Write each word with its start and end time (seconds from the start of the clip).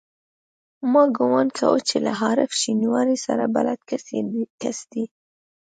ما 0.91 1.03
ګومان 1.17 1.47
کاوه 1.57 1.79
چې 1.87 1.97
له 2.05 2.11
عارف 2.21 2.51
شینواري 2.61 3.17
سره 3.25 3.43
بلد 3.55 3.79
کس 4.61 4.77
دی. 4.91 5.03